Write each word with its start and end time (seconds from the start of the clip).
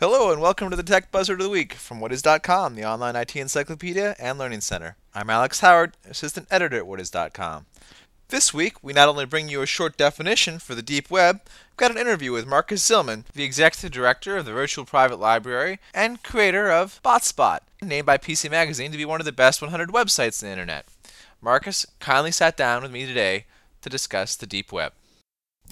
Hello 0.00 0.32
and 0.32 0.40
welcome 0.40 0.70
to 0.70 0.76
the 0.76 0.82
Tech 0.82 1.12
Buzzword 1.12 1.34
of 1.34 1.38
the 1.40 1.50
Week 1.50 1.74
from 1.74 2.00
Whatis.com, 2.00 2.74
the 2.74 2.86
online 2.86 3.16
IT 3.16 3.36
encyclopedia 3.36 4.16
and 4.18 4.38
learning 4.38 4.62
center. 4.62 4.96
I'm 5.14 5.28
Alex 5.28 5.60
Howard, 5.60 5.94
assistant 6.08 6.48
editor 6.50 6.78
at 6.78 6.86
Whatis.com. 6.86 7.66
This 8.28 8.54
week, 8.54 8.82
we 8.82 8.94
not 8.94 9.10
only 9.10 9.26
bring 9.26 9.50
you 9.50 9.60
a 9.60 9.66
short 9.66 9.98
definition 9.98 10.58
for 10.58 10.74
the 10.74 10.80
deep 10.80 11.10
web, 11.10 11.42
we've 11.44 11.76
got 11.76 11.90
an 11.90 11.98
interview 11.98 12.32
with 12.32 12.46
Marcus 12.46 12.82
Zillman, 12.82 13.24
the 13.34 13.44
executive 13.44 13.90
director 13.90 14.38
of 14.38 14.46
the 14.46 14.54
Virtual 14.54 14.86
Private 14.86 15.20
Library 15.20 15.80
and 15.92 16.22
creator 16.22 16.70
of 16.70 16.98
BotSpot, 17.04 17.58
named 17.82 18.06
by 18.06 18.16
PC 18.16 18.50
Magazine 18.50 18.92
to 18.92 18.96
be 18.96 19.04
one 19.04 19.20
of 19.20 19.26
the 19.26 19.32
best 19.32 19.60
100 19.60 19.90
websites 19.90 20.42
on 20.42 20.46
the 20.46 20.52
internet. 20.52 20.86
Marcus 21.42 21.84
kindly 21.98 22.32
sat 22.32 22.56
down 22.56 22.80
with 22.80 22.90
me 22.90 23.04
today 23.04 23.44
to 23.82 23.90
discuss 23.90 24.34
the 24.34 24.46
deep 24.46 24.72
web. 24.72 24.94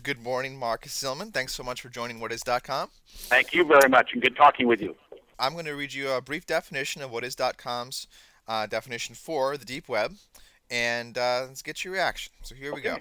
Good 0.02 0.22
morning, 0.22 0.56
Marcus 0.56 1.02
Zillman. 1.02 1.32
Thanks 1.32 1.54
so 1.54 1.62
much 1.62 1.80
for 1.80 1.88
joining 1.88 2.20
Whatis.com. 2.20 2.90
Thank 3.06 3.52
you 3.52 3.64
very 3.64 3.88
much, 3.88 4.12
and 4.12 4.22
good 4.22 4.36
talking 4.36 4.66
with 4.66 4.80
you. 4.80 4.94
I'm 5.38 5.54
going 5.54 5.64
to 5.64 5.72
read 5.72 5.92
you 5.92 6.10
a 6.10 6.20
brief 6.20 6.46
definition 6.46 7.02
of 7.02 7.10
Whatis.com's 7.10 8.06
uh, 8.46 8.66
definition 8.66 9.14
for 9.14 9.56
the 9.56 9.64
deep 9.64 9.88
web, 9.88 10.14
and 10.70 11.18
uh, 11.18 11.46
let's 11.48 11.62
get 11.62 11.84
your 11.84 11.95
reaction. 11.95 12.32
So 12.42 12.54
here 12.54 12.74
we 12.74 12.80
go. 12.80 12.98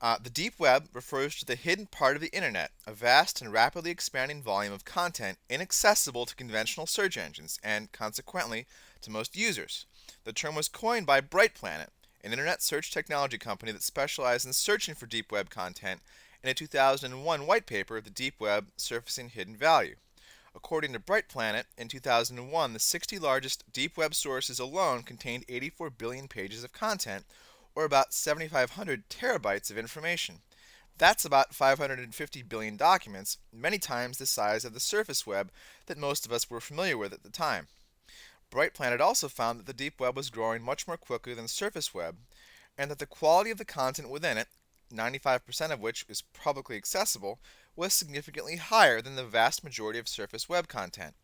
Uh, 0.00 0.16
the 0.22 0.30
deep 0.30 0.54
web 0.58 0.88
refers 0.92 1.36
to 1.36 1.44
the 1.44 1.54
hidden 1.54 1.86
part 1.86 2.16
of 2.16 2.22
the 2.22 2.34
internet, 2.34 2.72
a 2.86 2.92
vast 2.92 3.40
and 3.40 3.52
rapidly 3.52 3.90
expanding 3.90 4.42
volume 4.42 4.72
of 4.72 4.84
content 4.84 5.38
inaccessible 5.48 6.26
to 6.26 6.34
conventional 6.34 6.86
search 6.86 7.16
engines 7.16 7.58
and, 7.62 7.92
consequently, 7.92 8.66
to 9.02 9.10
most 9.10 9.36
users. 9.36 9.84
The 10.24 10.32
term 10.32 10.54
was 10.54 10.68
coined 10.68 11.06
by 11.06 11.20
Bright 11.20 11.54
Planet, 11.54 11.90
an 12.24 12.32
internet 12.32 12.62
search 12.62 12.90
technology 12.90 13.38
company 13.38 13.72
that 13.72 13.82
specialized 13.82 14.46
in 14.46 14.52
searching 14.52 14.94
for 14.94 15.06
deep 15.06 15.30
web 15.30 15.50
content 15.50 16.00
in 16.42 16.48
a 16.50 16.54
2001 16.54 17.46
white 17.46 17.66
paper, 17.66 18.00
The 18.00 18.10
Deep 18.10 18.40
Web 18.40 18.68
Surfacing 18.76 19.30
Hidden 19.30 19.56
Value. 19.56 19.96
According 20.54 20.92
to 20.94 20.98
Bright 20.98 21.28
Planet, 21.28 21.66
in 21.76 21.88
2001, 21.88 22.72
the 22.72 22.78
60 22.78 23.18
largest 23.18 23.64
deep 23.72 23.96
web 23.96 24.14
sources 24.14 24.58
alone 24.58 25.02
contained 25.02 25.44
84 25.48 25.90
billion 25.90 26.28
pages 26.28 26.64
of 26.64 26.72
content, 26.72 27.24
or 27.74 27.84
about 27.84 28.12
7,500 28.12 29.08
terabytes 29.08 29.70
of 29.70 29.78
information. 29.78 30.36
That's 30.98 31.24
about 31.24 31.54
550 31.54 32.42
billion 32.42 32.76
documents, 32.76 33.38
many 33.52 33.78
times 33.78 34.18
the 34.18 34.26
size 34.26 34.64
of 34.64 34.74
the 34.74 34.80
surface 34.80 35.26
web 35.26 35.50
that 35.86 35.98
most 35.98 36.26
of 36.26 36.32
us 36.32 36.50
were 36.50 36.60
familiar 36.60 36.98
with 36.98 37.12
at 37.12 37.22
the 37.22 37.30
time. 37.30 37.68
Bright 38.50 38.74
Planet 38.74 39.00
also 39.00 39.28
found 39.28 39.58
that 39.58 39.66
the 39.66 39.72
deep 39.72 40.00
web 40.00 40.16
was 40.16 40.30
growing 40.30 40.62
much 40.62 40.88
more 40.88 40.96
quickly 40.96 41.32
than 41.32 41.44
the 41.44 41.48
surface 41.48 41.94
web, 41.94 42.16
and 42.76 42.90
that 42.90 42.98
the 42.98 43.06
quality 43.06 43.50
of 43.50 43.58
the 43.58 43.64
content 43.64 44.10
within 44.10 44.36
it, 44.36 44.48
95% 44.90 45.70
of 45.70 45.80
which 45.80 46.04
is 46.08 46.22
publicly 46.34 46.76
accessible, 46.76 47.38
was 47.76 47.92
significantly 47.92 48.56
higher 48.56 49.00
than 49.00 49.16
the 49.16 49.24
vast 49.24 49.64
majority 49.64 49.98
of 49.98 50.08
surface 50.08 50.48
web 50.48 50.68
content. 50.68 51.14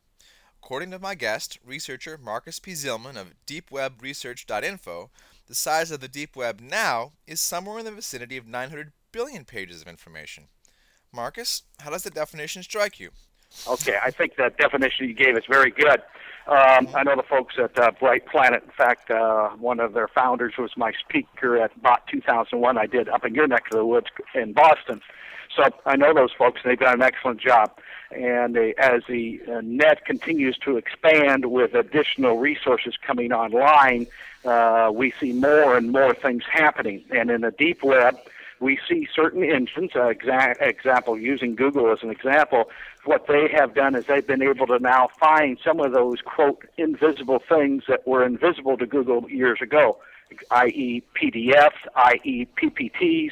According 0.62 0.90
to 0.90 0.98
my 0.98 1.14
guest, 1.14 1.58
researcher 1.64 2.18
Marcus 2.18 2.58
P. 2.58 2.72
Zillman 2.72 3.16
of 3.16 3.34
deepwebresearch.info, 3.46 5.10
the 5.46 5.54
size 5.54 5.90
of 5.90 6.00
the 6.00 6.08
deep 6.08 6.34
web 6.34 6.60
now 6.60 7.12
is 7.26 7.40
somewhere 7.40 7.78
in 7.78 7.84
the 7.84 7.92
vicinity 7.92 8.36
of 8.36 8.46
900 8.46 8.92
billion 9.12 9.44
pages 9.44 9.80
of 9.80 9.88
information. 9.88 10.48
Marcus, 11.12 11.62
how 11.80 11.90
does 11.90 12.02
the 12.02 12.10
definition 12.10 12.62
strike 12.62 12.98
you? 12.98 13.10
Okay, 13.68 13.96
I 14.02 14.10
think 14.10 14.36
that 14.36 14.58
definition 14.58 15.08
you 15.08 15.14
gave 15.14 15.36
is 15.36 15.44
very 15.48 15.70
good. 15.70 16.00
Um, 16.46 16.88
I 16.94 17.02
know 17.02 17.16
the 17.16 17.24
folks 17.24 17.56
at 17.58 17.76
uh, 17.76 17.90
Bright 17.98 18.26
Planet. 18.26 18.62
In 18.62 18.70
fact, 18.70 19.10
uh, 19.10 19.48
one 19.50 19.80
of 19.80 19.94
their 19.94 20.06
founders 20.06 20.54
was 20.56 20.70
my 20.76 20.92
speaker 20.92 21.56
at 21.56 21.80
Bot 21.82 22.06
2001. 22.06 22.78
I 22.78 22.86
did 22.86 23.08
up 23.08 23.24
in 23.24 23.34
your 23.34 23.48
neck 23.48 23.64
of 23.72 23.78
the 23.78 23.84
woods 23.84 24.06
in 24.34 24.52
Boston. 24.52 25.02
So 25.56 25.64
I 25.86 25.96
know 25.96 26.14
those 26.14 26.32
folks, 26.32 26.60
and 26.62 26.70
they've 26.70 26.78
done 26.78 26.94
an 26.94 27.02
excellent 27.02 27.40
job. 27.40 27.76
And 28.12 28.56
as 28.56 29.02
the 29.08 29.40
uh, 29.48 29.60
net 29.64 30.04
continues 30.04 30.56
to 30.58 30.76
expand 30.76 31.46
with 31.46 31.74
additional 31.74 32.38
resources 32.38 32.94
coming 33.04 33.32
online, 33.32 34.06
uh, 34.44 34.90
we 34.94 35.12
see 35.18 35.32
more 35.32 35.76
and 35.76 35.90
more 35.90 36.14
things 36.14 36.44
happening. 36.48 37.02
And 37.10 37.30
in 37.30 37.40
the 37.40 37.50
deep 37.50 37.82
web, 37.82 38.16
we 38.60 38.78
see 38.88 39.08
certain 39.14 39.42
engines, 39.42 39.90
uh, 39.94 40.12
exa- 40.12 40.60
example, 40.60 41.18
using 41.18 41.56
Google 41.56 41.92
as 41.92 42.02
an 42.02 42.10
example, 42.10 42.70
what 43.06 43.26
they 43.26 43.48
have 43.48 43.74
done 43.74 43.94
is 43.94 44.06
they've 44.06 44.26
been 44.26 44.42
able 44.42 44.66
to 44.66 44.78
now 44.78 45.08
find 45.18 45.58
some 45.62 45.80
of 45.80 45.92
those, 45.92 46.20
quote, 46.22 46.64
invisible 46.76 47.40
things 47.48 47.84
that 47.88 48.06
were 48.06 48.24
invisible 48.24 48.76
to 48.76 48.86
Google 48.86 49.28
years 49.30 49.60
ago, 49.62 49.98
i.e., 50.50 51.02
PDFs, 51.14 51.70
i.e., 51.94 52.46
PPTs, 52.60 53.30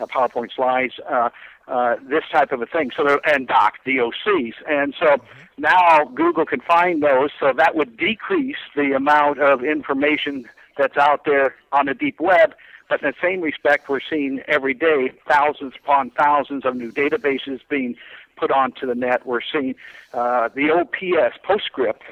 uh, 0.00 0.06
PowerPoint 0.06 0.52
slides, 0.54 0.94
uh, 1.08 1.30
uh, 1.68 1.96
this 2.08 2.24
type 2.30 2.52
of 2.52 2.62
a 2.62 2.66
thing. 2.66 2.92
So, 2.96 3.20
and 3.24 3.48
doc, 3.48 3.78
DOCs. 3.86 4.54
And 4.68 4.94
so 5.00 5.16
now 5.58 6.04
Google 6.14 6.44
can 6.44 6.60
find 6.60 7.02
those, 7.02 7.30
so 7.40 7.52
that 7.56 7.74
would 7.74 7.96
decrease 7.96 8.56
the 8.74 8.92
amount 8.92 9.40
of 9.40 9.64
information 9.64 10.48
that's 10.76 10.96
out 10.96 11.24
there 11.24 11.56
on 11.72 11.86
the 11.86 11.94
deep 11.94 12.20
web. 12.20 12.54
But 12.88 13.02
in 13.02 13.08
the 13.10 13.14
same 13.20 13.40
respect, 13.40 13.88
we're 13.88 14.00
seeing 14.08 14.42
every 14.46 14.74
day 14.74 15.12
thousands 15.26 15.74
upon 15.82 16.10
thousands 16.10 16.64
of 16.64 16.76
new 16.76 16.92
databases 16.92 17.60
being 17.68 17.96
put 18.36 18.50
onto 18.50 18.86
the 18.86 18.94
net. 18.94 19.26
We're 19.26 19.40
seeing 19.40 19.74
uh, 20.12 20.48
the 20.54 20.70
OPS, 20.70 21.38
PostScript, 21.44 22.02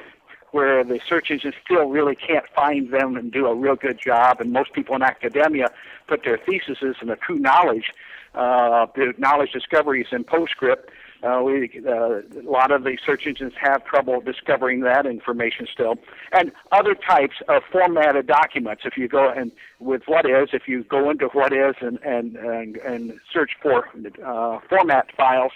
where 0.51 0.83
the 0.83 0.99
search 1.07 1.31
engines 1.31 1.55
still 1.63 1.89
really 1.89 2.15
can't 2.15 2.47
find 2.55 2.91
them 2.91 3.17
and 3.17 3.31
do 3.31 3.45
a 3.47 3.53
real 3.53 3.75
good 3.75 3.99
job. 3.99 4.39
And 4.39 4.53
most 4.53 4.73
people 4.73 4.95
in 4.95 5.01
academia 5.01 5.69
put 6.07 6.23
their 6.23 6.37
theses 6.37 6.77
and 7.01 7.09
the 7.09 7.17
true 7.17 7.39
knowledge, 7.39 7.91
uh, 8.33 8.87
the 8.95 9.13
knowledge 9.17 9.51
discoveries 9.51 10.07
in 10.11 10.23
PostScript. 10.23 10.89
Uh, 11.23 11.41
we, 11.43 11.81
uh, 11.87 12.19
a 12.19 12.23
lot 12.43 12.71
of 12.71 12.83
the 12.83 12.97
search 13.05 13.25
engines 13.25 13.53
have 13.59 13.83
trouble 13.85 14.21
discovering 14.21 14.81
that 14.81 15.05
information 15.05 15.67
still, 15.71 15.95
and 16.31 16.51
other 16.71 16.93
types 16.93 17.35
of 17.47 17.63
formatted 17.71 18.27
documents. 18.27 18.83
If 18.85 18.97
you 18.97 19.07
go 19.07 19.29
and 19.29 19.51
with 19.79 20.03
what 20.07 20.29
is, 20.29 20.49
if 20.53 20.67
you 20.67 20.83
go 20.83 21.09
into 21.09 21.27
what 21.27 21.53
is 21.53 21.75
and 21.81 21.99
and 22.03 22.35
and, 22.35 22.77
and 22.77 23.19
search 23.31 23.51
for 23.61 23.89
uh, 24.23 24.59
format 24.69 25.11
files, 25.15 25.53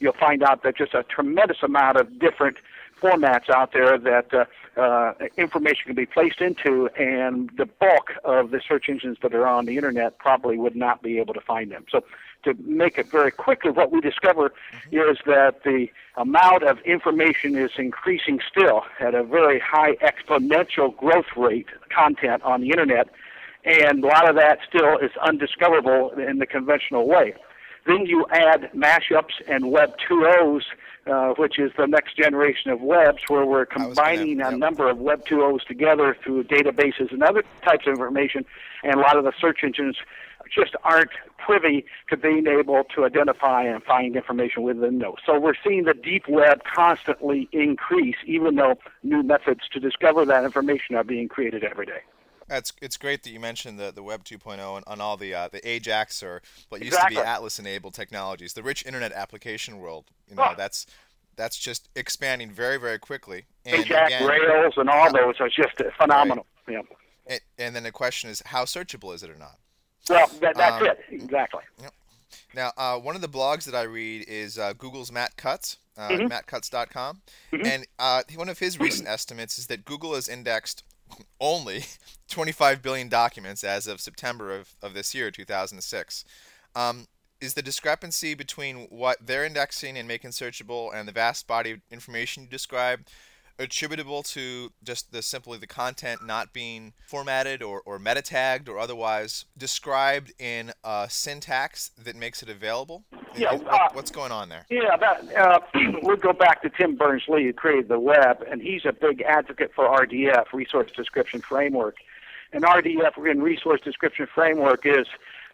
you'll 0.00 0.12
find 0.14 0.42
out 0.42 0.62
that 0.62 0.76
just 0.76 0.94
a 0.94 1.02
tremendous 1.04 1.62
amount 1.62 1.98
of 1.98 2.18
different 2.18 2.56
formats 3.02 3.50
out 3.50 3.72
there 3.72 3.98
that 3.98 4.32
uh, 4.32 4.44
uh, 4.80 5.12
information 5.36 5.82
can 5.86 5.94
be 5.94 6.06
placed 6.06 6.40
into, 6.40 6.88
and 6.98 7.50
the 7.56 7.66
bulk 7.66 8.12
of 8.24 8.50
the 8.50 8.60
search 8.66 8.88
engines 8.88 9.18
that 9.22 9.34
are 9.34 9.46
on 9.46 9.66
the 9.66 9.76
internet 9.76 10.18
probably 10.18 10.56
would 10.56 10.76
not 10.76 11.02
be 11.02 11.18
able 11.18 11.34
to 11.34 11.40
find 11.40 11.70
them. 11.70 11.84
So, 11.90 12.04
to 12.44 12.54
make 12.64 12.98
it 12.98 13.10
very 13.10 13.30
quickly, 13.30 13.70
what 13.70 13.92
we 13.92 14.00
discover 14.00 14.52
is 14.90 15.18
that 15.26 15.62
the 15.64 15.88
amount 16.16 16.62
of 16.64 16.78
information 16.80 17.56
is 17.56 17.70
increasing 17.78 18.40
still 18.50 18.82
at 19.00 19.14
a 19.14 19.22
very 19.22 19.60
high 19.60 19.94
exponential 19.96 20.96
growth 20.96 21.36
rate 21.36 21.68
content 21.94 22.42
on 22.42 22.60
the 22.60 22.68
internet, 22.68 23.08
and 23.64 24.02
a 24.02 24.06
lot 24.06 24.28
of 24.28 24.36
that 24.36 24.58
still 24.68 24.98
is 24.98 25.10
undiscoverable 25.22 26.10
in 26.18 26.38
the 26.38 26.46
conventional 26.46 27.06
way. 27.06 27.34
Then 27.86 28.06
you 28.06 28.26
add 28.30 28.70
mashups 28.74 29.34
and 29.48 29.70
Web 29.72 29.94
2.0s, 30.08 30.62
uh, 31.04 31.34
which 31.34 31.58
is 31.58 31.72
the 31.76 31.86
next 31.86 32.16
generation 32.16 32.70
of 32.70 32.80
webs, 32.80 33.22
where 33.26 33.44
we're 33.44 33.60
was 33.60 33.68
gonna- 33.70 33.86
combining 33.86 34.40
a 34.40 34.50
yep. 34.50 34.58
number 34.58 34.88
of 34.88 34.98
Web 34.98 35.24
2.0s 35.26 35.64
together 35.64 36.16
through 36.22 36.44
databases 36.44 37.10
and 37.10 37.22
other 37.24 37.42
types 37.64 37.86
of 37.86 37.94
information, 37.94 38.44
and 38.84 38.94
a 38.94 38.98
lot 38.98 39.16
of 39.16 39.24
the 39.24 39.32
search 39.40 39.64
engines 39.64 39.96
just 40.54 40.74
aren't 40.84 41.10
privy 41.38 41.84
to 42.10 42.16
being 42.16 42.46
able 42.46 42.84
to 42.94 43.04
identify 43.04 43.62
and 43.64 43.82
find 43.82 44.14
information 44.16 44.62
within 44.62 44.98
those. 44.98 45.16
So 45.26 45.38
we're 45.38 45.54
seeing 45.66 45.84
the 45.84 45.94
deep 45.94 46.24
web 46.28 46.60
constantly 46.64 47.48
increase, 47.52 48.16
even 48.26 48.56
though 48.56 48.74
new 49.02 49.22
methods 49.22 49.60
to 49.72 49.80
discover 49.80 50.24
that 50.26 50.44
information 50.44 50.94
are 50.96 51.04
being 51.04 51.28
created 51.28 51.64
every 51.64 51.86
day. 51.86 52.00
It's 52.50 52.72
it's 52.82 52.96
great 52.98 53.22
that 53.22 53.30
you 53.30 53.40
mentioned 53.40 53.78
the, 53.78 53.92
the 53.92 54.02
Web 54.02 54.24
2.0 54.24 54.76
and 54.76 54.84
on 54.86 55.00
all 55.00 55.16
the 55.16 55.32
uh, 55.32 55.48
the 55.48 55.60
AJAX 55.60 56.22
or 56.22 56.42
what 56.68 56.80
used 56.82 56.92
Exactly. 56.92 57.16
to 57.16 57.22
be 57.22 57.26
Atlas 57.26 57.58
enabled 57.58 57.94
technologies. 57.94 58.52
The 58.52 58.62
rich 58.62 58.84
internet 58.84 59.12
application 59.12 59.78
world, 59.78 60.06
you 60.28 60.34
know, 60.36 60.48
Oh. 60.50 60.54
that's 60.56 60.84
that's 61.36 61.56
just 61.56 61.88
expanding 61.96 62.50
very 62.50 62.78
very 62.78 62.98
quickly. 62.98 63.46
And 63.64 63.76
Ajax, 63.82 64.12
again, 64.12 64.28
Rails, 64.28 64.74
and 64.76 64.90
all 64.90 65.10
those 65.12 65.36
are 65.40 65.48
just 65.48 65.80
phenomenal. 65.96 66.44
Yeah. 66.68 66.82
and, 67.26 67.40
and 67.58 67.76
then 67.76 67.84
the 67.84 67.92
question 67.92 68.28
is 68.28 68.42
how 68.46 68.64
searchable 68.64 69.14
is 69.14 69.22
it 69.22 69.30
or 69.30 69.36
not? 69.36 69.56
Well, 70.08 70.26
that, 70.40 70.56
that's 70.56 70.82
Um, 70.82 70.86
it. 70.88 70.98
Exactly. 71.10 71.62
Now, 72.54 72.72
uh, 72.76 72.98
one 72.98 73.14
of 73.14 73.20
the 73.22 73.28
blogs 73.28 73.64
that 73.64 73.74
I 73.74 73.82
read 73.82 74.24
is 74.28 74.58
uh, 74.58 74.72
Google's 74.74 75.12
Matt 75.12 75.36
Cutts, 75.36 75.78
uh, 75.96 76.08
Mhm. 76.08 76.28
mattcutts.com. 76.30 77.22
Mhm. 77.52 77.66
And 77.66 77.86
uh, 77.98 78.22
one 78.34 78.48
of 78.48 78.58
his 78.58 78.78
recent 78.78 79.08
estimates 79.08 79.58
is 79.58 79.66
that 79.68 79.84
Google 79.84 80.14
has 80.14 80.28
indexed 80.28 80.82
only 81.40 81.84
25 82.28 82.82
billion 82.82 83.08
documents 83.08 83.62
as 83.64 83.86
of 83.86 84.00
September 84.00 84.54
of, 84.54 84.74
of 84.82 84.94
this 84.94 85.14
year, 85.14 85.30
2006. 85.30 86.24
Um, 86.74 87.06
is 87.40 87.54
the 87.54 87.62
discrepancy 87.62 88.34
between 88.34 88.86
what 88.88 89.18
they're 89.26 89.44
indexing 89.44 89.98
and 89.98 90.06
making 90.06 90.30
searchable 90.30 90.94
and 90.94 91.08
the 91.08 91.12
vast 91.12 91.46
body 91.46 91.72
of 91.72 91.80
information 91.90 92.44
you 92.44 92.48
describe 92.48 93.04
attributable 93.62 94.22
to 94.22 94.72
just 94.82 95.12
the 95.12 95.22
simply 95.22 95.58
the 95.58 95.66
content 95.66 96.24
not 96.24 96.52
being 96.52 96.92
formatted 97.06 97.62
or, 97.62 97.82
or 97.84 97.98
meta 97.98 98.22
tagged 98.22 98.68
or 98.68 98.78
otherwise 98.78 99.44
described 99.56 100.32
in 100.38 100.72
a 100.84 101.06
syntax 101.08 101.90
that 102.02 102.16
makes 102.16 102.42
it 102.42 102.48
available? 102.48 103.04
Yeah, 103.36 103.54
what, 103.54 103.66
uh, 103.66 103.88
what's 103.92 104.10
going 104.10 104.32
on 104.32 104.48
there? 104.48 104.66
Yeah, 104.70 104.96
that 104.96 105.36
uh, 105.36 105.60
we'll 106.02 106.16
go 106.16 106.32
back 106.32 106.62
to 106.62 106.70
Tim 106.70 106.96
Berners-Lee, 106.96 107.44
who 107.44 107.52
created 107.52 107.88
the 107.88 107.98
web, 107.98 108.44
and 108.50 108.60
he's 108.60 108.84
a 108.84 108.92
big 108.92 109.22
advocate 109.22 109.72
for 109.74 109.86
RDF, 109.86 110.52
Resource 110.52 110.90
Description 110.94 111.40
Framework. 111.40 111.96
And 112.52 112.64
RDF, 112.64 113.30
in 113.30 113.42
Resource 113.42 113.80
Description 113.82 114.26
Framework, 114.34 114.84
is 114.84 115.06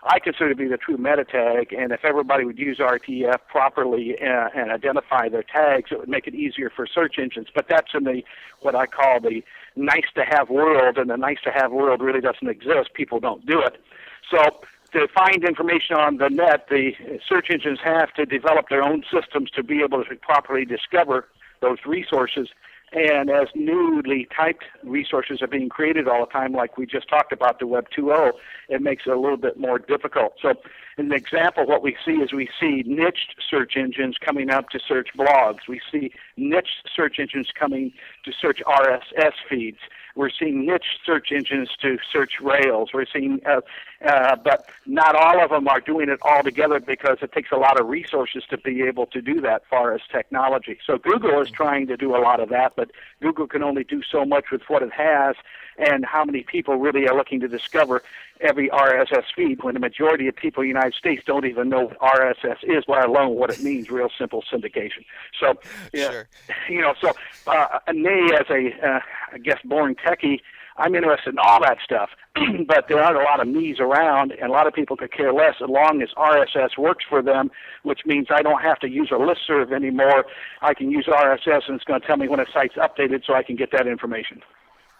I 0.05 0.21
consider 0.21 0.51
to 0.51 0.55
be 0.55 0.69
the 0.69 0.77
true 0.77 0.97
meta 0.97 1.25
tag, 1.25 1.73
and 1.73 1.91
if 1.93 2.05
everybody 2.05 2.45
would 2.45 2.59
use 2.59 2.79
RDF 2.79 3.39
properly 3.49 4.17
uh, 4.21 4.49
and 4.55 4.71
identify 4.71 5.29
their 5.29 5.43
tags, 5.43 5.91
it 5.91 5.99
would 5.99 6.09
make 6.09 6.27
it 6.27 6.35
easier 6.35 6.71
for 6.71 6.87
search 6.87 7.19
engines. 7.19 7.49
But 7.53 7.67
that's 7.69 7.89
in 7.95 8.05
the 8.05 8.23
what 8.61 8.75
I 8.75 8.87
call 8.87 9.21
the 9.21 9.43
nice 9.75 10.11
to 10.15 10.25
have 10.25 10.51
world, 10.51 10.99
and 10.99 11.11
the 11.11 11.17
nice 11.17 11.39
to 11.45 11.51
have 11.51 11.73
world 11.73 12.01
really 12.01 12.21
doesn't 12.21 12.49
exist. 12.49 12.95
People 12.95 13.19
don't 13.19 13.45
do 13.45 13.61
it. 13.61 13.83
So 14.31 14.61
to 14.93 15.09
find 15.09 15.45
information 15.45 15.97
on 15.97 16.19
the 16.19 16.29
net, 16.31 16.69
the 16.71 16.93
search 17.29 17.49
engines 17.51 17.81
have 17.83 18.13
to 18.15 18.25
develop 18.25 18.69
their 18.69 18.83
own 18.83 19.03
systems 19.13 19.51
to 19.51 19.63
be 19.63 19.83
able 19.83 20.05
to 20.05 20.17
properly 20.17 20.65
discover 20.65 21.29
those 21.61 21.79
resources. 21.85 22.49
And 22.93 23.29
as 23.29 23.49
newly 23.55 24.27
typed 24.35 24.65
resources 24.83 25.43
are 25.43 25.47
being 25.47 25.69
created 25.69 26.09
all 26.09 26.25
the 26.25 26.33
time, 26.33 26.53
like 26.53 26.79
we 26.79 26.87
just 26.87 27.09
talked 27.09 27.33
about 27.33 27.59
the 27.59 27.67
Web 27.67 27.87
2.0, 27.97 28.33
it 28.71 28.81
makes 28.81 29.05
it 29.07 29.11
a 29.11 29.21
little 29.21 29.37
bit 29.37 29.59
more 29.59 29.79
difficult. 29.79 30.35
So, 30.41 30.55
an 30.97 31.13
example, 31.13 31.67
what 31.67 31.83
we 31.83 31.97
see 32.05 32.13
is 32.13 32.33
we 32.33 32.49
see 32.59 32.83
niched 32.87 33.37
search 33.49 33.75
engines 33.77 34.17
coming 34.25 34.51
up 34.51 34.71
to 34.71 34.81
search 34.81 35.09
blogs. 35.17 35.69
We 35.69 35.81
see 35.93 36.13
niche 36.37 36.83
search 36.95 37.19
engines 37.19 37.51
coming 37.59 37.93
to 38.25 38.33
search 38.33 38.61
RSS 38.67 39.33
feeds. 39.49 39.79
We're 40.19 40.31
seeing 40.31 40.67
niche 40.67 40.99
search 41.07 41.29
engines 41.31 41.69
to 41.81 41.97
search 42.13 42.41
Rails. 42.43 42.91
We're 42.93 43.07
seeing, 43.07 43.41
uh, 43.47 43.61
uh, 44.05 44.35
but 44.35 44.69
not 44.85 45.15
all 45.15 45.41
of 45.41 45.51
them 45.51 45.69
are 45.69 45.81
doing 45.81 46.09
it 46.09 46.19
all 46.23 46.43
together 46.43 46.81
because 46.81 47.19
it 47.23 47.31
takes 47.31 47.53
a 47.53 47.57
lot 47.57 47.81
of 47.81 47.87
resources 47.87 48.43
to 48.51 48.59
be 48.59 48.83
able 48.83 49.07
to 49.07 49.23
do 49.23 49.41
that 49.43 49.63
far 49.71 49.95
as 49.95 50.01
technology. 50.11 50.77
So 50.85 50.99
Google 50.99 51.41
is 51.41 51.51
trying 51.53 51.87
to 51.87 51.97
do 51.97 52.17
a 52.17 52.19
lot 52.19 52.41
of 52.41 52.49
that, 52.49 52.73
but 52.75 52.91
Google 53.23 53.47
can 53.47 53.63
only 53.63 53.85
do 53.85 54.03
so 54.03 54.25
much 54.25 54.47
with 54.51 54.63
what 54.67 54.83
it 54.83 54.93
has 54.93 55.37
and 55.79 56.05
how 56.05 56.25
many 56.25 56.43
people 56.43 56.77
really 56.77 57.09
are 57.09 57.17
looking 57.17 57.41
to 57.41 57.49
discover 57.49 58.03
every 58.41 58.69
RSS 58.69 59.25
feed 59.35 59.63
when 59.63 59.75
the 59.75 59.81
majority 59.81 60.29
of 60.29 60.37
people 60.37 60.63
in 60.63 60.67
the 60.67 60.75
United 60.75 60.95
States 60.95 61.23
don't 61.27 61.45
even 61.45 61.69
know 61.69 61.87
what 61.87 61.99
RSS 62.01 62.59
is, 62.63 62.85
let 62.89 63.05
alone 63.05 63.35
what 63.37 63.51
it 63.51 63.61
means, 63.61 63.91
real 63.91 64.11
simple 64.17 64.45
syndication. 64.53 65.05
So, 65.41 65.55
yeah, 65.93 66.11
Sure. 66.11 66.29
you 66.69 66.81
know, 66.81 66.95
so 67.01 67.13
uh, 67.47 67.79
Nay, 67.93 68.31
as 68.39 68.47
a, 68.51 68.87
uh, 68.87 69.01
I 69.33 69.39
guess, 69.39 69.59
born 69.65 69.95
techie, 69.95 70.41
I'm 70.77 70.95
interested 70.95 71.31
in 71.31 71.39
all 71.41 71.61
that 71.63 71.79
stuff, 71.85 72.11
but 72.69 72.87
there 72.89 73.03
aren't 73.03 73.17
a 73.19 73.23
lot 73.25 73.41
of 73.41 73.49
me's 73.49 73.81
around, 73.81 74.31
and 74.33 74.49
a 74.49 74.53
lot 74.53 74.69
of 74.69 74.73
people 74.73 74.97
could 74.97 75.13
care 75.13 75.33
less 75.33 75.57
as 75.61 75.69
long 75.69 76.01
as 76.03 76.11
RSS 76.17 76.79
works 76.79 77.05
for 77.09 77.21
them, 77.21 77.51
which 77.83 78.07
means 78.07 78.29
I 78.31 78.43
don't 78.43 78.63
have 78.63 78.79
to 78.81 78.89
use 78.89 79.11
a 79.11 79.15
listserv 79.15 79.73
anymore. 79.73 80.25
I 80.63 80.75
can 80.75 80.91
use 80.91 81.07
RSS, 81.07 81.63
and 81.67 81.75
it's 81.75 81.85
going 81.85 82.01
to 82.01 82.07
tell 82.07 82.17
me 82.17 82.29
when 82.29 82.39
a 82.39 82.47
site's 82.55 82.77
updated, 82.77 83.27
so 83.27 83.35
I 83.35 83.43
can 83.43 83.57
get 83.57 83.73
that 83.73 83.89
information. 83.89 84.41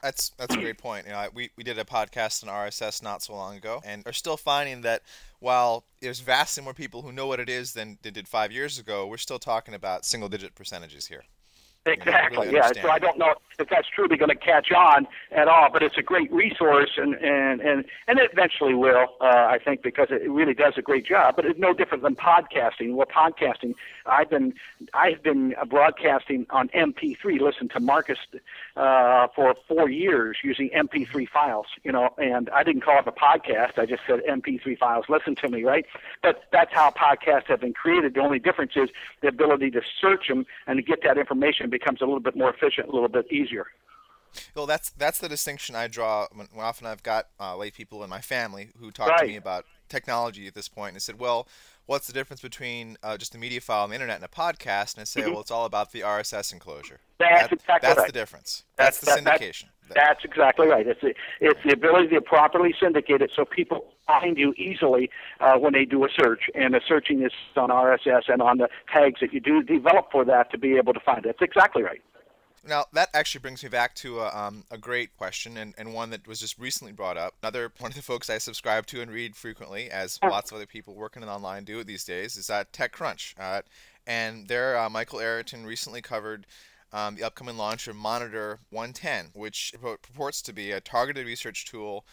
That's 0.03 0.31
that's 0.39 0.55
a 0.55 0.59
great 0.59 0.79
point. 0.87 1.07
You 1.07 1.13
know, 1.13 1.19
I- 1.19 1.29
we 1.29 1.51
we 1.57 1.65
did 1.65 1.79
a 1.79 1.85
podcast 1.85 2.43
on 2.47 2.49
RSS 2.49 3.03
not 3.03 3.23
so 3.23 3.35
long 3.35 3.57
ago, 3.57 3.81
and 3.85 4.07
are 4.07 4.13
still 4.13 4.37
finding 4.37 4.83
that 4.83 5.03
while 5.41 5.85
there's 6.01 6.21
vastly 6.21 6.63
more 6.63 6.75
people 6.75 7.03
who 7.03 7.13
know 7.13 7.27
what 7.27 7.41
it 7.41 7.49
is 7.49 7.73
than 7.73 7.99
they 8.03 8.11
did 8.11 8.29
five 8.29 8.53
years 8.53 8.79
ago, 8.79 9.07
we're 9.07 9.17
still 9.17 9.39
talking 9.39 9.75
about 9.75 10.05
single 10.05 10.29
digit 10.29 10.55
percentages 10.55 11.07
here. 11.07 11.25
Exactly. 11.87 12.49
really 12.49 12.59
yeah. 12.59 12.73
So 12.73 12.91
I 12.91 12.99
don't 12.99 13.19
know 13.19 13.35
if 13.59 13.69
that's 13.69 13.89
truly 13.89 14.17
going 14.17 14.29
to 14.29 14.37
catch 14.37 14.71
on 14.71 15.07
at 15.33 15.49
all, 15.49 15.69
but 15.73 15.83
it's 15.83 15.99
a 15.99 16.03
great 16.03 16.33
resource, 16.33 16.91
and 16.97 17.15
and 17.15 17.61
and 17.61 17.85
and 18.07 18.19
it 18.19 18.31
eventually 18.33 18.75
will. 18.75 19.07
Uh, 19.21 19.25
I 19.25 19.59
think 19.63 19.83
because 19.83 20.09
it 20.11 20.31
really 20.31 20.55
does 20.55 20.75
a 20.77 20.83
great 20.83 21.07
job. 21.07 21.37
But 21.37 21.47
it's 21.47 21.59
no 21.59 21.73
different 21.73 22.03
than 22.03 22.15
podcasting. 22.15 22.95
Well, 22.95 23.07
podcasting, 23.07 23.75
I've 24.07 24.31
been 24.31 24.55
I've 24.95 25.23
been 25.23 25.55
broadcasting 25.69 26.47
on 26.51 26.69
MP3. 26.69 27.41
Listen 27.41 27.69
to 27.71 27.81
Marcus 27.81 28.19
uh, 28.77 29.29
for 29.35 29.55
four 29.67 29.89
years 29.89 30.39
using 30.45 30.71
MP3 30.71 31.29
files. 31.29 31.67
You 31.85 31.93
know, 31.93 32.11
and 32.19 32.51
I 32.51 32.63
didn't 32.63 32.83
call 32.83 32.99
it 32.99 33.07
a 33.07 33.13
podcast. 33.13 33.79
I 33.79 33.87
just 33.87 34.03
said 34.07 34.21
MP3 34.29 34.79
files. 34.79 35.07
Listen 35.09 35.35
to 35.37 35.49
me, 35.49 35.65
right? 35.65 35.87
But 36.23 36.45
that's 36.53 36.73
how 36.73 36.91
podcasts 36.91 37.47
have 37.47 37.61
been 37.61 37.75
created. 37.75 38.15
The 38.15 38.21
only 38.21 38.39
difference 38.39 38.73
is 38.77 38.91
the 39.21 39.29
ability 39.29 39.71
to 39.73 39.83
search 40.01 40.29
them 40.29 40.47
and 40.67 40.77
to 40.77 40.83
get 40.83 41.03
that 41.03 41.19
information 41.19 41.68
becomes 41.71 42.01
a 42.01 42.05
little 42.05 42.21
bit 42.21 42.37
more 42.37 42.51
efficient, 42.51 42.89
a 42.89 42.93
little 42.93 43.09
bit 43.09 43.31
easier. 43.33 43.67
Well, 44.55 44.67
that's 44.67 44.91
that's 44.91 45.19
the 45.19 45.29
distinction 45.29 45.75
I 45.75 45.89
draw 45.89 46.27
when, 46.33 46.49
when 46.53 46.65
often 46.65 46.87
I've 46.87 47.03
got 47.03 47.29
uh, 47.41 47.57
lay 47.57 47.71
people 47.71 48.05
in 48.05 48.11
my 48.11 48.21
family 48.21 48.71
who 48.79 48.91
talk 48.91 49.19
to 49.19 49.27
me 49.27 49.37
about 49.37 49.65
technology 49.89 50.47
at 50.47 50.55
this 50.55 50.69
point, 50.69 50.93
and 50.93 51.03
said, 51.03 51.19
"Well, 51.19 51.49
what's 51.89 52.07
the 52.07 52.13
difference 52.13 52.41
between 52.41 52.97
uh, 53.03 53.17
just 53.17 53.35
a 53.35 53.39
media 53.39 53.61
file 53.61 53.83
on 53.83 53.89
the 53.91 53.97
internet 53.97 54.17
and 54.17 54.25
a 54.25 54.29
podcast?" 54.29 54.95
And 54.95 55.01
I 55.01 55.05
say, 55.05 55.29
"Well, 55.29 55.41
it's 55.41 55.51
all 55.51 55.65
about 55.65 55.91
the 55.91 56.03
RSS 56.03 56.53
enclosure. 56.53 57.01
Mm-hmm. 57.21 57.35
That's 57.35 57.43
That- 57.49 57.53
exactly 57.53 57.89
that's 57.89 57.99
right. 57.99 58.07
the 58.07 58.13
difference. 58.13 58.63
That's, 58.77 59.01
That's- 59.01 59.19
the 59.19 59.25
that- 59.25 59.41
syndication. 59.41 59.65
That- 59.89 59.95
That's 59.95 60.25
exactly 60.25 60.69
right. 60.69 60.87
It's 60.87 61.01
the, 61.01 61.15
it's 61.41 61.59
the 61.65 61.73
ability 61.73 62.09
to 62.09 62.21
properly 62.21 62.75
syndicate 62.79 63.23
it 63.23 63.31
so 63.35 63.47
people 63.47 63.87
find 64.07 64.37
you 64.37 64.53
easily 64.59 65.09
uh, 65.41 65.55
when 65.57 65.73
they 65.73 65.87
do 65.87 66.05
a 66.05 66.09
search. 66.11 66.43
And 66.55 66.75
the 66.75 66.83
searching 66.87 67.23
is 67.23 67.33
on 67.57 67.71
RSS 67.71 68.29
and 68.29 68.43
on 68.43 68.59
the 68.59 68.69
tags 68.93 69.21
that 69.23 69.33
you 69.33 69.41
do 69.41 69.63
develop 69.63 70.13
for 70.13 70.27
that 70.27 70.51
to 70.51 70.59
be 70.59 70.77
able 70.77 70.93
to 70.93 71.01
find 71.01 71.25
it. 71.25 71.37
That's 71.41 71.51
exactly 71.51 71.83
right. 71.83 72.03
Now, 72.67 72.87
that 72.93 73.11
actually 73.15 73.41
brings 73.41 73.63
me 73.63 73.69
back 73.69 73.95
to 73.97 74.21
a, 74.21 74.37
um, 74.37 74.65
a 74.71 74.79
great 74.79 75.17
question 75.17 75.57
and, 75.57 75.75
and 75.79 75.95
one 75.95 76.11
that 76.11 76.27
was 76.27 76.41
just 76.41 76.59
recently 76.59 76.93
brought 76.93 77.17
up. 77.17 77.35
Another 77.43 77.73
one 77.79 77.91
of 77.91 77.97
the 77.97 78.03
folks 78.03 78.29
I 78.29 78.39
subscribe 78.39 78.87
to 78.87 79.01
and 79.01 79.11
read 79.11 79.37
frequently, 79.37 79.91
as 79.91 80.19
lots 80.23 80.51
of 80.51 80.57
other 80.57 80.67
people 80.67 80.95
working 80.95 81.23
in 81.23 81.29
online 81.29 81.65
do 81.65 81.83
these 81.85 82.05
days, 82.05 82.37
is 82.37 82.51
uh, 82.51 82.65
TechCrunch. 82.73 83.35
Uh, 83.39 83.63
and 84.07 84.49
there, 84.49 84.77
uh, 84.79 84.89
Michael 84.89 85.21
Arrington 85.21 85.67
recently 85.67 86.01
covered 86.01 86.47
um, 86.93 87.17
the 87.17 87.25
upcoming 87.25 87.57
launch 87.57 87.87
of 87.89 87.97
Monitor 87.97 88.59
110, 88.71 89.31
which 89.35 89.75
purports 89.81 90.41
to 90.43 90.53
be 90.53 90.73
a 90.73 90.81
targeted 90.81 91.27
research 91.27 91.67
tool 91.67 92.05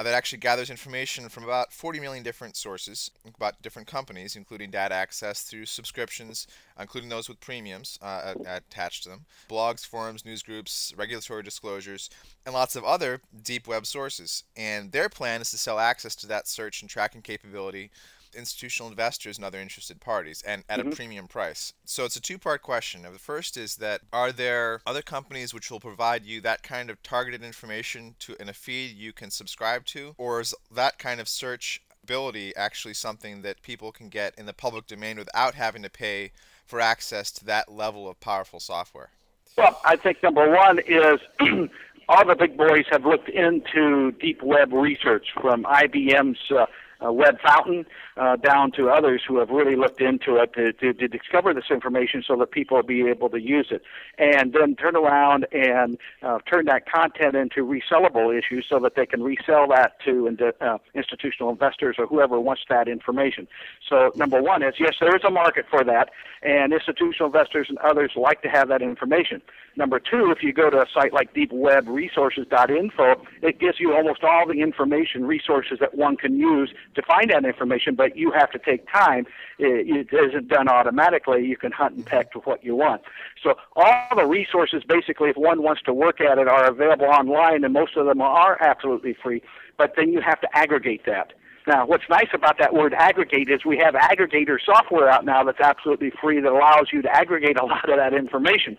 uh, 0.00 0.02
that 0.02 0.14
actually 0.14 0.38
gathers 0.38 0.70
information 0.70 1.28
from 1.28 1.44
about 1.44 1.74
40 1.74 2.00
million 2.00 2.24
different 2.24 2.56
sources 2.56 3.10
about 3.36 3.60
different 3.60 3.86
companies, 3.86 4.34
including 4.34 4.70
data 4.70 4.94
access 4.94 5.42
through 5.42 5.66
subscriptions, 5.66 6.46
uh, 6.78 6.80
including 6.80 7.10
those 7.10 7.28
with 7.28 7.38
premiums 7.38 7.98
uh, 8.00 8.32
attached 8.46 9.02
to 9.02 9.10
them, 9.10 9.26
blogs, 9.50 9.84
forums, 9.84 10.24
news 10.24 10.42
groups, 10.42 10.94
regulatory 10.96 11.42
disclosures, 11.42 12.08
and 12.46 12.54
lots 12.54 12.76
of 12.76 12.84
other 12.84 13.20
deep 13.42 13.68
web 13.68 13.84
sources. 13.84 14.44
And 14.56 14.90
their 14.90 15.10
plan 15.10 15.42
is 15.42 15.50
to 15.50 15.58
sell 15.58 15.78
access 15.78 16.16
to 16.16 16.26
that 16.28 16.48
search 16.48 16.80
and 16.80 16.88
tracking 16.88 17.20
capability 17.20 17.90
institutional 18.34 18.90
investors 18.90 19.36
and 19.36 19.44
other 19.44 19.60
interested 19.60 20.00
parties 20.00 20.42
and 20.46 20.64
at 20.68 20.80
a 20.80 20.84
premium 20.84 21.28
price. 21.28 21.72
So 21.84 22.04
it's 22.04 22.16
a 22.16 22.20
two-part 22.20 22.62
question. 22.62 23.02
The 23.02 23.18
first 23.18 23.56
is 23.56 23.76
that 23.76 24.02
are 24.12 24.32
there 24.32 24.80
other 24.86 25.02
companies 25.02 25.52
which 25.54 25.70
will 25.70 25.80
provide 25.80 26.24
you 26.24 26.40
that 26.42 26.62
kind 26.62 26.90
of 26.90 27.02
targeted 27.02 27.42
information 27.42 28.14
to 28.20 28.40
in 28.40 28.48
a 28.48 28.54
feed 28.54 28.96
you 28.96 29.12
can 29.12 29.30
subscribe 29.30 29.84
to 29.86 30.14
or 30.18 30.40
is 30.40 30.54
that 30.70 30.98
kind 30.98 31.20
of 31.20 31.28
search 31.28 31.82
ability 32.02 32.54
actually 32.56 32.94
something 32.94 33.42
that 33.42 33.62
people 33.62 33.92
can 33.92 34.08
get 34.08 34.34
in 34.36 34.46
the 34.46 34.52
public 34.52 34.86
domain 34.86 35.16
without 35.16 35.54
having 35.54 35.82
to 35.82 35.90
pay 35.90 36.32
for 36.66 36.80
access 36.80 37.30
to 37.32 37.44
that 37.44 37.70
level 37.70 38.08
of 38.08 38.18
powerful 38.20 38.60
software? 38.60 39.10
Well, 39.56 39.80
I 39.84 39.96
think 39.96 40.22
number 40.22 40.48
one 40.50 40.78
is 40.80 41.20
all 42.08 42.24
the 42.26 42.34
big 42.34 42.56
boys 42.56 42.84
have 42.90 43.04
looked 43.04 43.28
into 43.28 44.12
deep 44.12 44.42
web 44.42 44.72
research 44.72 45.28
from 45.40 45.64
IBM's 45.64 46.38
uh, 46.50 46.66
uh, 47.04 47.12
Web 47.12 47.38
Fountain 47.40 47.86
uh, 48.16 48.36
down 48.36 48.72
to 48.72 48.90
others 48.90 49.22
who 49.26 49.38
have 49.38 49.50
really 49.50 49.76
looked 49.76 50.00
into 50.00 50.36
it 50.36 50.52
to, 50.54 50.72
to, 50.74 50.92
to 50.92 51.08
discover 51.08 51.54
this 51.54 51.70
information 51.70 52.22
so 52.26 52.36
that 52.36 52.50
people 52.50 52.76
will 52.76 52.82
be 52.82 53.08
able 53.08 53.28
to 53.30 53.40
use 53.40 53.68
it. 53.70 53.82
And 54.18 54.52
then 54.52 54.76
turn 54.76 54.96
around 54.96 55.46
and 55.52 55.98
uh, 56.22 56.38
turn 56.48 56.66
that 56.66 56.90
content 56.90 57.34
into 57.34 57.64
resellable 57.64 58.36
issues 58.36 58.66
so 58.68 58.78
that 58.80 58.94
they 58.94 59.06
can 59.06 59.22
resell 59.22 59.68
that 59.68 60.00
to 60.04 60.36
uh, 60.60 60.78
institutional 60.94 61.50
investors 61.50 61.96
or 61.98 62.06
whoever 62.06 62.40
wants 62.40 62.62
that 62.68 62.88
information. 62.88 63.48
So, 63.88 64.12
number 64.16 64.42
one 64.42 64.62
is 64.62 64.74
yes, 64.78 64.94
there 65.00 65.14
is 65.16 65.22
a 65.24 65.30
market 65.30 65.66
for 65.70 65.84
that, 65.84 66.10
and 66.42 66.72
institutional 66.72 67.26
investors 67.26 67.66
and 67.68 67.78
others 67.78 68.12
like 68.16 68.42
to 68.42 68.48
have 68.48 68.68
that 68.68 68.82
information. 68.82 69.42
Number 69.76 70.00
two, 70.00 70.30
if 70.30 70.42
you 70.42 70.52
go 70.52 70.68
to 70.68 70.82
a 70.82 70.86
site 70.92 71.12
like 71.12 71.32
deepwebresources.info, 71.32 73.22
it 73.42 73.58
gives 73.60 73.78
you 73.78 73.94
almost 73.94 74.24
all 74.24 74.46
the 74.46 74.60
information 74.60 75.24
resources 75.24 75.78
that 75.80 75.94
one 75.94 76.16
can 76.16 76.38
use 76.38 76.72
to 76.96 77.02
find 77.02 77.30
that 77.30 77.44
information, 77.44 77.94
but 77.94 78.16
you 78.16 78.32
have 78.32 78.50
to 78.50 78.58
take 78.58 78.90
time. 78.90 79.26
It, 79.58 80.08
isn't 80.12 80.48
done 80.48 80.68
automatically. 80.68 81.46
You 81.46 81.56
can 81.56 81.70
hunt 81.72 81.94
and 81.94 82.04
peck 82.04 82.32
to 82.32 82.38
what 82.40 82.64
you 82.64 82.74
want. 82.74 83.02
So 83.42 83.54
all 83.76 84.16
the 84.16 84.26
resources, 84.26 84.82
basically, 84.86 85.30
if 85.30 85.36
one 85.36 85.62
wants 85.62 85.82
to 85.82 85.94
work 85.94 86.20
at 86.20 86.38
it, 86.38 86.48
are 86.48 86.66
available 86.66 87.06
online, 87.06 87.64
and 87.64 87.72
most 87.72 87.96
of 87.96 88.06
them 88.06 88.20
are 88.20 88.60
absolutely 88.60 89.14
free. 89.14 89.42
But 89.76 89.94
then 89.96 90.12
you 90.12 90.20
have 90.20 90.40
to 90.40 90.48
aggregate 90.56 91.06
that. 91.06 91.32
Now, 91.66 91.86
what's 91.86 92.08
nice 92.08 92.28
about 92.32 92.58
that 92.58 92.74
word 92.74 92.94
aggregate 92.94 93.50
is 93.50 93.64
we 93.64 93.78
have 93.78 93.94
aggregator 93.94 94.58
software 94.64 95.08
out 95.08 95.24
now 95.24 95.44
that's 95.44 95.60
absolutely 95.60 96.10
free 96.10 96.40
that 96.40 96.50
allows 96.50 96.88
you 96.92 97.02
to 97.02 97.14
aggregate 97.14 97.58
a 97.58 97.64
lot 97.64 97.88
of 97.88 97.96
that 97.96 98.14
information. 98.14 98.76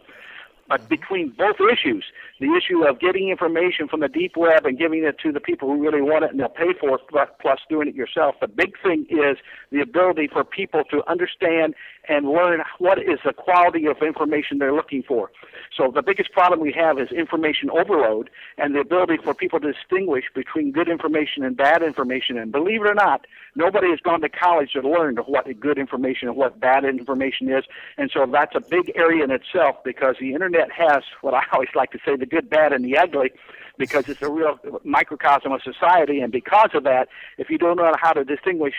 But 0.72 0.88
between 0.88 1.34
both 1.38 1.58
issues, 1.60 2.06
the 2.40 2.56
issue 2.56 2.88
of 2.88 2.98
getting 3.02 3.28
information 3.28 3.90
from 3.90 4.00
the 4.00 4.08
deep 4.08 4.38
web 4.38 4.66
and 4.66 4.80
giving 4.80 5.04
it 5.04 5.20
to 5.20 5.34
the 5.34 5.42
people 5.42 5.68
who 5.68 5.84
really 5.84 6.02
want 6.02 6.24
it 6.24 6.32
and 6.32 6.40
they'll 6.40 6.48
pay 6.48 6.72
for 6.80 6.96
it, 6.96 7.02
plus 7.42 7.60
doing 7.70 7.90
it 7.90 7.96
yourself, 7.96 8.36
the 8.40 8.48
big 8.48 8.82
thing 8.82 9.06
is 9.10 9.36
the 9.74 9.82
ability 9.82 10.30
for 10.32 10.46
people 10.46 10.86
to 10.86 11.04
understand 11.12 11.76
and 12.08 12.30
learn 12.30 12.62
what 12.80 12.98
is 12.98 13.20
the 13.26 13.34
quality 13.34 13.86
of 13.86 13.98
information 14.02 14.58
they're 14.60 14.74
looking 14.74 15.04
for. 15.04 15.30
So 15.76 15.92
the 15.94 16.02
biggest 16.02 16.32
problem 16.32 16.60
we 16.62 16.72
have 16.72 17.00
is 17.00 17.12
information 17.12 17.70
overload 17.70 18.30
and 18.58 18.74
the 18.74 18.80
ability 18.80 19.18
for 19.24 19.34
people 19.34 19.60
to 19.60 19.74
distinguish 19.74 20.26
between 20.34 20.72
good 20.72 20.90
information 20.90 21.44
and 21.44 21.56
bad 21.56 21.84
information. 21.84 22.38
And 22.38 22.52
believe 22.52 22.82
it 22.82 22.88
or 22.88 22.96
not, 22.96 23.28
nobody 23.56 23.90
has 23.90 24.00
gone 24.00 24.22
to 24.22 24.30
college 24.30 24.72
to 24.72 24.82
learn 24.82 25.18
what 25.18 25.48
good 25.60 25.78
information 25.78 26.28
and 26.28 26.38
what 26.38 26.60
bad 26.60 26.86
information 26.86 27.50
is. 27.52 27.66
And 27.98 28.10
so 28.12 28.26
that's 28.26 28.56
a 28.56 28.62
big 28.62 28.92
area 28.96 29.24
in 29.24 29.32
itself 29.32 29.76
because 29.84 30.16
the 30.20 30.34
internet 30.34 30.61
has 30.70 31.04
what 31.22 31.34
I 31.34 31.44
always 31.54 31.70
like 31.76 31.92
to 31.92 32.00
say 32.06 32.16
the 32.16 32.26
good, 32.26 32.50
bad, 32.50 32.74
and 32.74 32.84
the 32.86 32.98
ugly 32.98 33.32
because 33.78 34.08
it's 34.10 34.22
a 34.22 34.30
real 34.30 34.60
microcosm 34.84 35.52
of 35.52 35.62
society. 35.64 36.20
And 36.20 36.32
because 36.32 36.70
of 36.74 36.84
that, 36.84 37.08
if 37.38 37.50
you 37.50 37.58
don't 37.58 37.78
know 37.78 37.92
how 38.00 38.12
to 38.14 38.24
distinguish 38.24 38.76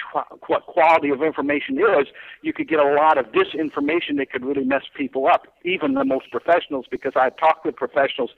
what 0.46 0.66
quality 0.66 1.10
of 1.10 1.22
information 1.22 1.78
is, 1.78 2.06
you 2.42 2.52
could 2.52 2.68
get 2.68 2.78
a 2.78 2.94
lot 2.94 3.18
of 3.18 3.26
disinformation 3.32 4.16
that 4.18 4.30
could 4.30 4.44
really 4.44 4.64
mess 4.64 4.84
people 4.94 5.26
up, 5.26 5.48
even 5.64 5.94
the 5.94 6.04
most 6.04 6.30
professionals, 6.30 6.86
because 6.90 7.12
I've 7.16 7.36
talked 7.36 7.64
with 7.66 7.74
professionals 7.74 8.30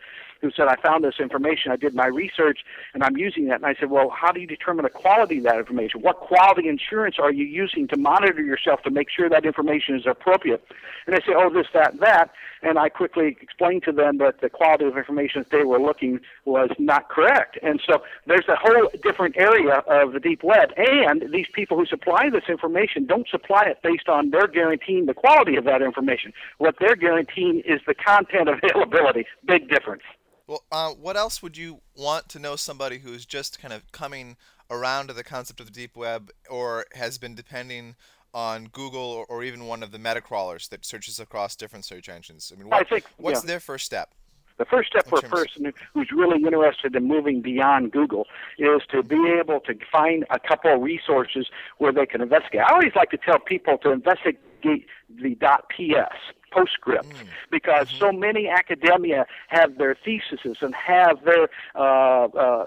who 0.45 0.51
said, 0.51 0.69
I 0.69 0.77
found 0.77 1.03
this 1.03 1.15
information, 1.19 1.73
I 1.73 1.77
did 1.77 1.95
my 1.95 2.07
research, 2.07 2.61
and 2.93 3.03
I'm 3.03 3.17
using 3.17 3.47
that. 3.47 3.57
And 3.57 3.67
I 3.67 3.75
said, 3.75 3.91
Well, 3.91 4.11
how 4.11 4.31
do 4.31 4.41
you 4.41 4.47
determine 4.47 4.85
the 4.85 4.91
quality 4.91 5.39
of 5.39 5.45
that 5.45 5.57
information? 5.57 6.03
What 6.03 6.21
quality 6.21 6.69
insurance 6.69 7.17
are 7.19 7.33
you 7.33 7.45
using 7.45 7.89
to 7.89 7.97
monitor 7.97 8.43
yourself 8.43 8.83
to 8.83 8.91
make 8.91 9.09
sure 9.11 9.29
that 9.31 9.47
information 9.47 9.97
is 9.97 10.07
appropriate? 10.07 10.63
And 11.07 11.17
they 11.17 11.21
say, 11.21 11.33
Oh, 11.35 11.51
this, 11.51 11.67
that, 11.73 11.99
that. 12.01 12.31
And 12.63 12.79
I 12.79 12.89
quickly 12.89 13.37
explained 13.41 13.83
to 13.85 13.93
them 13.93 14.19
that 14.19 14.41
the 14.41 14.49
quality 14.49 14.85
of 14.85 14.97
information 14.97 15.43
that 15.43 15.51
they 15.51 15.65
were 15.65 15.81
looking 15.81 16.21
was 16.45 16.71
not 16.79 17.09
correct. 17.09 17.59
And 17.63 17.81
so 17.87 18.03
there's 18.27 18.49
a 18.49 18.57
whole 18.57 18.89
different 19.03 19.37
area 19.37 19.83
of 19.87 20.13
the 20.13 20.21
deep 20.21 20.43
web. 20.43 20.73
And 20.77 21.31
these 21.33 21.47
people 21.53 21.77
who 21.77 21.87
supply 21.87 22.31
this 22.31 22.45
information 22.49 23.07
don't 23.07 23.29
supply 23.29 23.65
it 23.65 23.81
based 23.83 24.09
on 24.09 24.31
their 24.31 24.47
guaranteeing 24.47 25.07
the 25.07 25.15
quality 25.15 25.57
of 25.57 25.65
that 25.65 25.83
information. 25.83 26.33
What 26.59 26.77
they're 26.81 26.97
guaranteeing 26.97 27.61
is 27.61 27.81
the 27.87 27.95
content 27.95 28.49
availability. 28.65 29.27
Big 29.47 29.69
difference. 29.69 30.03
Well, 30.47 30.65
uh, 30.71 30.91
what 30.91 31.17
else 31.17 31.43
would 31.43 31.57
you 31.57 31.81
want 31.97 32.29
to 32.31 32.39
know 32.39 32.57
somebody 32.57 32.99
who's 32.99 33.25
just 33.25 33.59
kind 33.59 33.73
of 33.73 33.91
coming 33.93 34.37
around 34.71 35.09
to 35.09 35.15
the 35.15 35.25
concept 35.25 35.61
of 35.61 35.67
the 35.67 35.73
deep 35.73 35.97
web 35.97 36.31
or 36.51 36.87
has 36.95 37.17
been 37.19 37.35
depending 37.35 37.97
on 38.35 38.67
Google 38.67 39.01
or, 39.01 39.25
or 39.27 39.43
even 39.43 39.67
one 39.67 39.83
of 39.83 39.91
the 39.91 39.99
meta 39.99 40.21
crawlers 40.21 40.69
that 40.69 40.85
searches 40.85 41.19
across 41.19 41.57
different 41.57 41.85
search 41.85 42.09
engines? 42.09 42.53
I 42.55 42.59
mean, 42.59 42.69
what, 42.69 42.81
I 42.81 42.89
think, 42.89 43.05
what's 43.17 43.43
yeah. 43.43 43.49
their 43.49 43.61
first 43.61 43.87
step? 43.87 44.13
The 44.59 44.65
first 44.67 44.91
step 44.91 45.09
for 45.09 45.19
a 45.19 45.23
person 45.23 45.73
who's 45.95 46.11
really 46.15 46.41
interested 46.41 46.95
in 46.95 47.09
moving 47.09 47.41
beyond 47.41 47.91
Google 47.91 48.27
is 48.57 48.83
to 48.93 49.03
be 49.03 49.35
able 49.41 49.59
to 49.61 49.75
find 49.91 50.25
a 50.31 50.39
couple 50.39 50.73
of 50.73 50.81
resources 50.81 51.49
where 51.79 51.93
they 51.93 52.07
can 52.07 52.21
investigate. 52.21 52.61
I 52.61 52.73
always 52.73 52.93
like 52.95 53.11
to 53.11 53.17
tell 53.17 53.41
people 53.41 53.79
to 53.79 53.91
investigate 53.91 54.39
the 54.63 55.35
.ps 55.35 56.17
PostScript 56.55 57.13
mm. 57.13 57.27
because 57.51 57.89
mm-hmm. 57.89 57.99
so 57.99 58.13
many 58.13 58.49
academia 58.49 59.27
have 59.49 59.79
their 59.79 59.95
theses 60.05 60.41
and 60.61 60.75
have 60.75 61.25
their 61.25 61.49
uh, 61.75 62.25
uh, 62.27 62.67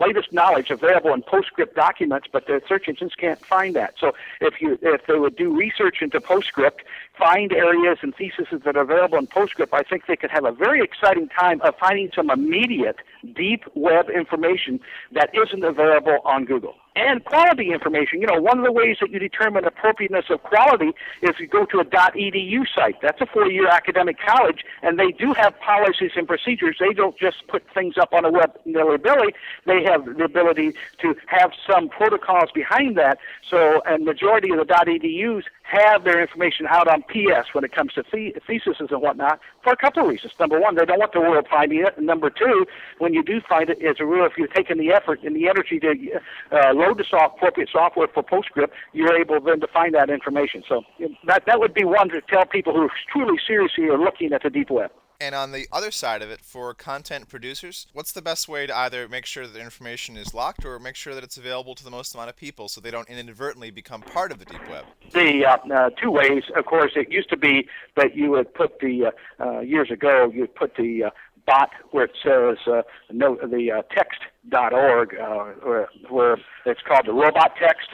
latest 0.00 0.32
knowledge 0.32 0.70
available 0.70 1.12
in 1.14 1.22
PostScript 1.22 1.74
documents, 1.74 2.28
but 2.30 2.46
the 2.46 2.60
search 2.68 2.88
engines 2.88 3.12
can't 3.16 3.40
find 3.44 3.76
that. 3.76 3.94
So 3.98 4.12
if 4.40 4.60
you 4.60 4.78
if 4.82 5.06
they 5.06 5.18
would 5.18 5.36
do 5.36 5.56
research 5.56 5.98
into 6.00 6.20
PostScript, 6.20 6.80
find 7.16 7.52
areas 7.52 7.98
and 8.02 8.14
theses 8.14 8.46
that 8.64 8.76
are 8.76 8.82
available 8.82 9.18
in 9.18 9.26
PostScript, 9.26 9.72
I 9.72 9.82
think 9.82 10.06
they 10.06 10.16
could 10.16 10.30
have 10.30 10.44
a 10.44 10.52
very 10.52 10.82
exciting 10.82 11.28
time 11.28 11.60
of 11.62 11.74
finding 11.76 12.10
some 12.14 12.30
immediate 12.30 12.96
deep 13.34 13.64
web 13.74 14.08
information 14.10 14.80
that 15.12 15.30
isn't 15.34 15.64
available 15.64 16.18
on 16.24 16.44
Google 16.44 16.74
and 16.98 17.24
quality 17.24 17.72
information. 17.72 18.20
You 18.20 18.26
know, 18.26 18.40
one 18.40 18.58
of 18.58 18.64
the 18.64 18.72
ways 18.72 18.96
that 19.00 19.10
you 19.10 19.18
determine 19.18 19.64
appropriateness 19.64 20.26
of 20.30 20.42
quality 20.42 20.92
is 21.22 21.30
you 21.38 21.46
go 21.46 21.64
to 21.66 21.78
a 21.78 21.84
.edu 21.84 22.66
site. 22.74 23.00
That's 23.00 23.20
a 23.20 23.26
four-year 23.26 23.68
academic 23.68 24.18
college, 24.18 24.64
and 24.82 24.98
they 24.98 25.12
do 25.12 25.32
have 25.34 25.58
policies 25.60 26.12
and 26.16 26.26
procedures. 26.26 26.76
They 26.80 26.92
don't 26.92 27.16
just 27.16 27.46
put 27.46 27.62
things 27.72 27.96
up 27.98 28.12
on 28.12 28.24
a 28.24 28.30
web 28.30 28.58
nilly-billy. 28.64 29.34
They 29.66 29.84
have 29.84 30.04
the 30.04 30.24
ability 30.24 30.72
to 31.02 31.14
have 31.26 31.52
some 31.70 31.88
protocols 31.88 32.50
behind 32.52 32.96
that. 32.96 33.18
So, 33.48 33.80
and 33.86 34.04
majority 34.04 34.50
of 34.50 34.58
the 34.58 34.64
.edus 34.64 35.44
have 35.62 36.04
their 36.04 36.20
information 36.20 36.66
out 36.66 36.88
on 36.88 37.02
PS 37.02 37.52
when 37.52 37.62
it 37.62 37.72
comes 37.72 37.92
to 37.92 38.02
the- 38.10 38.34
theses 38.46 38.76
and 38.80 38.90
whatnot 38.90 39.38
for 39.62 39.72
a 39.72 39.76
couple 39.76 40.02
of 40.02 40.08
reasons. 40.08 40.32
Number 40.40 40.58
one, 40.58 40.74
they 40.74 40.84
don't 40.84 40.98
want 40.98 41.12
the 41.12 41.20
world 41.20 41.46
finding 41.48 41.80
it. 41.80 41.96
And 41.96 42.06
number 42.06 42.30
two, 42.30 42.66
when 42.98 43.12
you 43.12 43.22
do 43.22 43.40
find 43.40 43.68
it, 43.68 43.78
it's 43.80 44.00
a 44.00 44.06
rule 44.06 44.24
if 44.24 44.38
you're 44.38 44.48
taking 44.48 44.78
the 44.78 44.92
effort 44.92 45.22
and 45.22 45.36
the 45.36 45.48
energy 45.48 45.78
to 45.80 46.20
uh, 46.50 46.72
load 46.88 46.98
the 46.98 47.04
soft, 47.08 47.36
appropriate 47.36 47.68
software 47.70 48.08
for 48.12 48.22
PostScript, 48.22 48.70
you're 48.92 49.16
able 49.18 49.40
then 49.40 49.60
to 49.60 49.66
find 49.68 49.94
that 49.94 50.10
information. 50.10 50.62
So 50.68 50.82
that, 51.26 51.44
that 51.46 51.60
would 51.60 51.74
be 51.74 51.84
one 51.84 52.08
to 52.10 52.20
tell 52.22 52.46
people 52.46 52.72
who 52.74 52.88
truly 53.12 53.38
seriously 53.46 53.84
are 53.84 53.98
looking 53.98 54.32
at 54.32 54.42
the 54.42 54.50
deep 54.50 54.70
web. 54.70 54.90
And 55.20 55.34
on 55.34 55.50
the 55.50 55.66
other 55.72 55.90
side 55.90 56.22
of 56.22 56.30
it, 56.30 56.40
for 56.42 56.72
content 56.74 57.28
producers, 57.28 57.88
what's 57.92 58.12
the 58.12 58.22
best 58.22 58.48
way 58.48 58.68
to 58.68 58.76
either 58.76 59.08
make 59.08 59.26
sure 59.26 59.48
that 59.48 59.52
the 59.52 59.60
information 59.60 60.16
is 60.16 60.32
locked 60.32 60.64
or 60.64 60.78
make 60.78 60.94
sure 60.94 61.12
that 61.12 61.24
it's 61.24 61.36
available 61.36 61.74
to 61.74 61.82
the 61.82 61.90
most 61.90 62.14
amount 62.14 62.30
of 62.30 62.36
people 62.36 62.68
so 62.68 62.80
they 62.80 62.92
don't 62.92 63.08
inadvertently 63.08 63.72
become 63.72 64.00
part 64.00 64.30
of 64.30 64.38
the 64.38 64.44
deep 64.44 64.60
web? 64.70 64.84
The 65.12 65.44
uh, 65.44 65.74
uh, 65.74 65.90
two 66.00 66.12
ways, 66.12 66.44
of 66.54 66.66
course, 66.66 66.92
it 66.94 67.10
used 67.10 67.30
to 67.30 67.36
be 67.36 67.66
that 67.96 68.14
you 68.14 68.30
would 68.30 68.54
put 68.54 68.78
the, 68.78 69.06
uh, 69.40 69.44
uh 69.44 69.60
years 69.60 69.90
ago, 69.90 70.30
you'd 70.32 70.54
put 70.54 70.76
the 70.76 71.10
uh, 71.48 71.66
where 71.90 72.04
it 72.04 72.12
says 72.22 72.58
uh, 72.66 72.82
no, 73.10 73.36
the 73.36 73.72
uh, 73.72 73.82
text.org, 73.94 75.14
uh, 75.18 75.44
where, 75.62 75.88
where 76.08 76.36
it's 76.66 76.80
called 76.86 77.06
the 77.06 77.12
robot 77.12 77.52
text. 77.58 77.88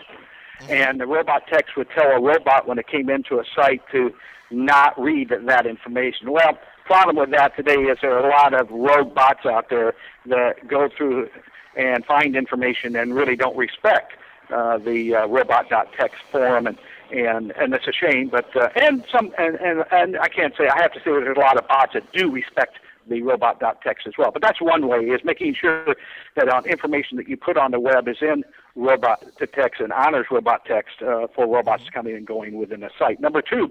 Mm-hmm. 0.61 0.73
And 0.73 1.01
the 1.01 1.07
robot 1.07 1.43
text 1.49 1.77
would 1.77 1.89
tell 1.91 2.11
a 2.11 2.21
robot 2.21 2.69
when 2.69 2.79
it 2.79 2.87
came 2.87 3.11
into 3.11 3.39
a 3.41 3.45
site 3.57 3.83
to 3.93 4.15
not 4.51 5.01
read 5.01 5.33
that 5.47 5.67
information. 5.67 6.31
Well, 6.31 6.59
problem 6.85 7.17
with 7.17 7.31
that 7.31 7.57
today 7.57 7.75
is 7.75 7.99
there 8.03 8.17
are 8.17 8.27
a 8.27 8.31
lot 8.31 8.55
of 8.55 8.71
rogue 8.71 9.15
bots 9.15 9.47
out 9.47 9.69
there 9.71 9.95
that 10.27 10.69
go 10.69 10.89
through 10.95 11.29
and 11.77 12.05
find 12.05 12.37
information 12.37 12.95
and 12.95 13.15
really 13.15 13.37
don't 13.37 13.57
respect 13.57 14.13
uh, 14.55 14.79
the 14.79 15.15
uh, 15.15 15.27
robot.text 15.27 16.23
forum 16.31 16.67
and 16.67 16.79
and 17.11 17.53
and 17.53 17.75
it's 17.75 17.87
a 17.87 17.93
shame 17.93 18.29
but 18.29 18.55
uh, 18.57 18.69
and 18.77 19.05
some 19.11 19.33
and, 19.39 19.57
and 19.57 19.85
and 19.91 20.19
I 20.19 20.29
can't 20.29 20.55
say 20.57 20.69
I 20.69 20.83
have 20.83 20.93
to 20.93 20.99
say 21.01 21.07
there's 21.07 21.37
a 21.37 21.41
lot 21.41 21.57
of 21.57 21.67
bots 21.69 21.95
that 21.95 22.11
do 22.13 22.31
respect 22.31 22.77
the 23.09 23.23
robot.txt 23.23 24.07
as 24.07 24.15
well. 24.19 24.31
But 24.31 24.43
that's 24.43 24.61
one 24.61 24.89
way 24.89 25.01
is 25.01 25.21
making 25.25 25.55
sure 25.55 25.97
that 26.37 26.49
on 26.49 26.67
information 26.67 27.17
that 27.19 27.29
you 27.29 27.37
put 27.37 27.57
on 27.57 27.71
the 27.71 27.81
web 27.81 28.09
is 28.09 28.19
in 28.21 28.45
robot.txt 28.75 29.81
and 29.81 29.93
honors 29.93 30.27
robot.txt 30.31 31.03
uh, 31.03 31.27
for 31.35 31.47
robots 31.47 31.85
coming 31.93 32.15
and 32.15 32.27
going 32.27 32.59
within 32.59 32.81
the 32.81 32.91
site. 32.99 33.21
Number 33.21 33.43
two 33.43 33.71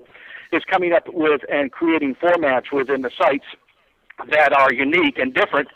is 0.52 0.64
coming 0.70 0.94
up 0.94 1.08
with 1.12 1.42
and 1.52 1.72
creating 1.72 2.16
formats 2.16 2.72
within 2.72 3.02
the 3.02 3.12
sites 3.18 3.46
that 4.30 4.54
are 4.54 4.72
unique 4.72 5.18
and 5.18 5.34
different 5.34 5.68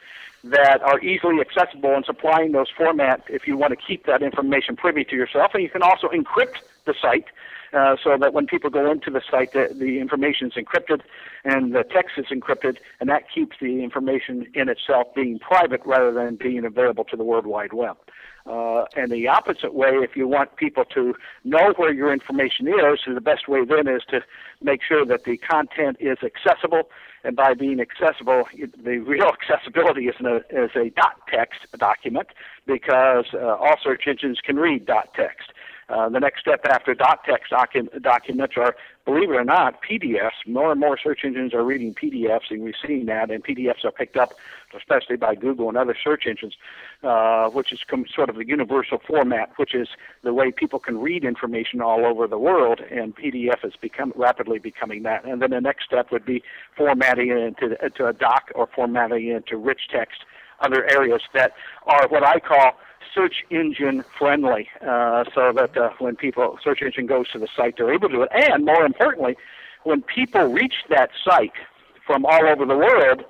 that 0.44 0.82
are 0.82 1.00
easily 1.00 1.42
accessible 1.42 1.96
and 1.96 2.06
supplying 2.06 2.52
those 2.52 2.68
formats 2.78 3.24
if 3.28 3.48
you 3.48 3.58
want 3.58 3.72
to 3.72 3.76
keep 3.76 4.06
that 4.06 4.22
information 4.22 4.76
privy 4.76 5.04
to 5.04 5.16
yourself. 5.16 5.52
And 5.54 5.64
you 5.64 5.70
can 5.70 5.82
also 5.82 6.08
encrypt 6.10 6.58
the 6.86 6.94
site 7.02 7.26
uh, 7.74 7.96
so 8.04 8.18
that 8.20 8.34
when 8.34 8.46
people 8.46 8.70
go 8.70 8.92
into 8.92 9.10
the 9.10 9.22
site, 9.30 9.54
the, 9.54 9.74
the 9.78 10.00
information 10.00 10.48
is 10.48 10.54
encrypted 10.54 11.02
and 11.44 11.74
the 11.74 11.84
text 11.84 12.18
is 12.18 12.26
encrypted, 12.26 12.78
and 13.00 13.10
that 13.10 13.24
keeps 13.34 13.58
the 13.62 13.84
information 13.84 14.48
in 14.54 14.70
itself 14.70 15.08
being 15.16 15.40
private 15.40 15.82
rather 15.86 16.12
than 16.12 16.36
being 16.36 16.66
available 16.66 17.04
to 17.06 17.16
the 17.16 17.24
World 17.24 17.46
Wide 17.46 17.74
Web. 17.74 17.98
Uh, 18.46 18.86
and 18.96 19.12
the 19.12 19.28
opposite 19.28 19.74
way, 19.74 19.90
if 19.92 20.16
you 20.16 20.28
want 20.28 20.56
people 20.56 20.86
to 20.86 21.14
know 21.44 21.74
where 21.76 21.94
your 21.94 22.14
information 22.14 22.68
is, 22.68 23.00
the 23.06 23.20
best 23.20 23.48
way 23.48 23.66
then 23.66 23.88
is 23.88 24.04
to 24.10 24.22
make 24.62 24.82
sure 24.82 25.06
that 25.06 25.26
the 25.26 25.38
content 25.38 25.98
is 26.00 26.18
accessible. 26.24 26.90
And 27.24 27.36
by 27.36 27.54
being 27.56 27.82
accessible, 27.82 28.46
the 28.56 29.00
real 29.00 29.28
accessibility 29.42 30.08
is 30.08 30.16
a, 30.22 30.38
is 30.50 30.72
a 30.76 30.92
dot 30.92 31.20
text 31.30 31.60
document 31.78 32.28
because 32.66 33.26
uh, 33.34 33.56
all 33.56 33.76
search 33.84 34.04
engines 34.08 34.40
can 34.42 34.56
read 34.56 34.86
dot 34.86 35.10
text. 35.14 35.52
Uh, 35.90 36.10
the 36.10 36.20
next 36.20 36.42
step 36.42 36.60
after 36.66 36.94
text 36.94 37.52
docu- 37.52 38.02
documents 38.02 38.56
are, 38.58 38.76
believe 39.06 39.30
it 39.30 39.36
or 39.36 39.46
not, 39.46 39.82
PDFs. 39.82 40.46
More 40.46 40.72
and 40.72 40.82
more 40.82 40.98
search 41.02 41.22
engines 41.24 41.54
are 41.54 41.64
reading 41.64 41.94
PDFs, 41.94 42.50
and 42.50 42.62
we've 42.62 42.74
seen 42.86 43.06
that, 43.06 43.32
and 43.32 43.42
PDFs 43.42 43.86
are 43.86 43.92
picked 43.92 44.18
up, 44.18 44.34
especially 44.76 45.16
by 45.16 45.34
Google 45.34 45.70
and 45.70 45.78
other 45.78 45.96
search 46.04 46.24
engines, 46.28 46.56
uh, 47.04 47.48
which 47.50 47.72
is 47.72 47.80
com- 47.90 48.06
sort 48.14 48.30
of 48.30 48.36
the 48.36 48.46
universal 48.46 49.00
format, 49.08 49.52
which 49.56 49.74
is 49.74 49.88
the 50.24 50.34
way 50.34 50.52
people 50.52 50.78
can 50.78 51.00
read 51.00 51.24
information 51.24 51.80
all 51.80 52.06
over 52.06 52.28
the 52.28 52.38
world, 52.38 52.82
and 52.92 53.16
PDF 53.16 53.64
is 53.64 53.74
become 53.80 54.12
rapidly 54.18 54.60
becoming 54.60 55.04
that. 55.04 55.24
And 55.24 55.42
then 55.42 55.52
the 55.52 55.62
next 55.62 55.86
step 55.86 56.12
would 56.12 56.26
be 56.26 56.44
formatting 56.76 57.30
it 57.30 57.38
into, 57.38 57.82
into 57.82 58.08
a 58.08 58.14
doc 58.14 58.52
or 58.56 58.68
formatting 58.76 59.28
it 59.28 59.38
into 59.38 59.56
rich 59.56 59.88
text, 59.90 60.26
other 60.60 60.84
areas 60.92 61.22
that 61.34 61.54
are 61.86 62.10
what 62.10 62.26
I 62.26 62.40
call 62.40 62.74
search 63.14 63.46
engine 63.50 64.04
friendly, 64.18 64.70
uh, 64.82 65.24
so 65.34 65.52
that 65.54 65.76
uh, 65.78 65.90
when 66.00 66.16
people 66.16 66.58
search 66.64 66.82
engine 66.82 67.06
goes 67.06 67.30
to 67.32 67.40
the 67.40 67.48
site, 67.56 67.76
they're 67.78 67.94
able 67.94 68.10
to 68.10 68.16
do 68.16 68.22
it. 68.24 68.30
And 68.34 68.66
more 68.66 68.86
importantly, 68.86 69.36
when 69.84 70.02
people 70.02 70.46
reach 70.46 70.76
that 70.90 71.12
site 71.24 71.54
from 72.06 72.26
all 72.26 72.48
over 72.48 72.66
the 72.66 72.78
world, 72.78 73.24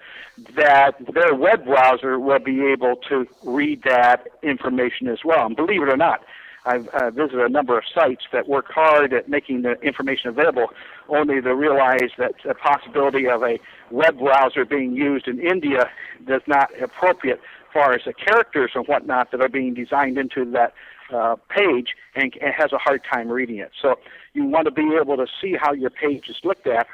that 0.56 0.96
their 1.14 1.34
web 1.34 1.66
browser 1.66 2.20
will 2.20 2.40
be 2.40 2.64
able 2.66 2.96
to 3.10 3.28
read 3.44 3.84
that 3.84 4.28
information 4.44 5.08
as 5.08 5.20
well. 5.26 5.46
And 5.48 5.56
believe 5.56 5.82
it 5.82 5.90
or 5.90 5.98
not, 5.98 6.24
I've 6.66 6.88
uh, 6.90 7.12
visited 7.12 7.40
a 7.40 7.50
number 7.50 7.78
of 7.78 7.86
sites 7.94 8.26
that 8.34 8.48
work 8.48 8.70
hard 8.70 9.14
at 9.14 9.30
making 9.30 9.62
the 9.62 9.80
information 9.82 10.30
available, 10.30 10.68
only 11.08 11.42
to 11.42 11.56
realize 11.56 12.12
that 12.18 12.34
the 12.44 12.54
possibility 12.54 13.28
of 13.28 13.42
a 13.42 13.58
web 13.90 14.20
browser 14.20 14.66
being 14.66 14.94
used 14.94 15.28
in 15.28 15.40
India 15.40 15.90
does 16.26 16.42
not 16.46 16.70
appropriate 16.82 17.40
far 17.72 17.94
as 17.94 18.02
the 18.06 18.14
characters 18.14 18.72
and 18.76 18.86
whatnot 18.88 19.32
that 19.32 19.42
are 19.42 19.50
being 19.50 19.74
designed 19.74 20.18
into 20.18 20.50
that 20.52 20.74
uh, 21.14 21.36
page 21.50 21.90
and, 22.16 22.34
and 22.42 22.54
has 22.56 22.72
a 22.74 22.78
hard 22.78 23.02
time 23.12 23.30
reading 23.30 23.58
it. 23.58 23.72
So 23.82 23.96
you 24.34 24.46
want 24.46 24.66
to 24.66 24.72
be 24.72 24.90
able 25.00 25.18
to 25.18 25.28
see 25.42 25.56
how 25.60 25.74
your 25.74 25.90
page 25.90 26.30
is 26.30 26.38
looked 26.44 26.68
at 26.68 26.88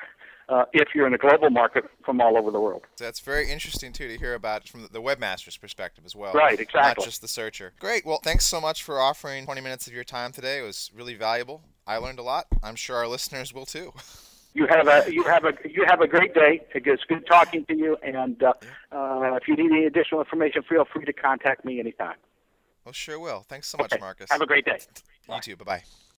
uh, 0.50 0.66
if 0.74 0.90
you're 0.94 1.08
in 1.08 1.14
a 1.14 1.18
global 1.18 1.50
market 1.50 1.86
from 2.06 2.22
all 2.22 2.38
over 2.38 2.52
the 2.52 2.60
world. 2.60 2.84
That's 2.98 3.20
very 3.20 3.50
interesting 3.50 3.94
too 3.94 4.08
to 4.08 4.18
hear 4.18 4.34
about 4.34 4.68
from 4.68 4.88
the 4.92 5.02
webmaster's 5.02 5.58
perspective 5.58 6.04
as 6.06 6.16
well. 6.16 6.34
Right, 6.34 6.60
exactly. 6.60 7.02
Not 7.02 7.06
just 7.06 7.22
the 7.22 7.28
searcher. 7.28 7.74
Great. 7.80 8.06
Well, 8.06 8.20
thanks 8.24 8.46
so 8.46 8.60
much 8.60 8.84
for 8.84 9.00
offering 9.00 9.46
20 9.46 9.62
minutes 9.62 9.88
of 9.88 9.94
your 9.94 10.04
time 10.04 10.32
today. 10.32 10.60
It 10.60 10.64
was 10.64 10.92
really 10.96 11.16
valuable. 11.16 11.64
I 11.88 11.98
learned 11.98 12.20
a 12.20 12.24
lot. 12.24 12.48
I'm 12.62 12.76
sure 12.76 12.98
our 12.98 13.08
listeners 13.08 13.54
will 13.54 13.66
too. 13.66 13.94
You 14.54 14.68
have 14.68 14.88
a 14.88 15.12
you 15.12 15.24
have 15.24 15.46
a 15.46 15.54
you 15.68 15.84
have 15.88 16.02
a 16.02 16.08
great 16.08 16.34
day. 16.34 16.62
It's 16.74 17.04
good 17.06 17.26
talking 17.26 17.66
to 17.66 17.76
you. 17.76 17.98
And 18.04 18.42
uh, 18.44 18.54
uh, 18.92 19.36
if 19.36 19.48
you 19.48 19.56
need 19.56 19.72
any 19.72 19.86
additional 19.86 20.22
information, 20.22 20.62
feel 20.64 20.86
free 20.86 21.06
to 21.06 21.14
contact 21.14 21.66
me 21.66 21.80
anytime. 21.80 22.18
Well, 22.86 22.94
sure 22.94 23.20
will. 23.20 23.46
Thanks 23.48 23.68
so 23.68 23.78
much, 23.78 23.94
okay. 23.94 24.02
Marcus. 24.02 24.30
Have 24.30 24.42
a 24.42 24.46
great 24.46 24.66
day. 24.66 24.80
You 25.30 25.40
too. 25.40 25.56
Bye 25.56 25.64
bye. 25.64 25.84